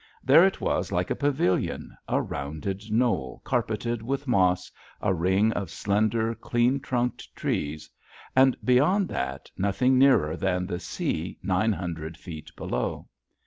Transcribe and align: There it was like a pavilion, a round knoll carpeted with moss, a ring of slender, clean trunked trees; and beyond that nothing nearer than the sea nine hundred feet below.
There 0.23 0.43
it 0.47 0.59
was 0.59 0.91
like 0.91 1.11
a 1.11 1.15
pavilion, 1.15 1.95
a 2.07 2.23
round 2.23 2.89
knoll 2.91 3.39
carpeted 3.43 4.01
with 4.01 4.27
moss, 4.27 4.71
a 4.99 5.13
ring 5.13 5.51
of 5.53 5.69
slender, 5.69 6.33
clean 6.33 6.79
trunked 6.79 7.35
trees; 7.35 7.87
and 8.35 8.57
beyond 8.65 9.09
that 9.09 9.51
nothing 9.59 9.99
nearer 9.99 10.35
than 10.35 10.65
the 10.65 10.79
sea 10.79 11.37
nine 11.43 11.73
hundred 11.73 12.17
feet 12.17 12.49
below. 12.55 13.09